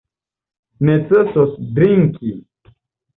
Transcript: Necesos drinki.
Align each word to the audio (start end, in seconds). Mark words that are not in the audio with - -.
Necesos 0.87 1.51
drinki. 1.75 2.31